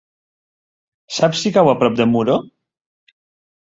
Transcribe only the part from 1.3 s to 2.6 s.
si cau a prop de Muro?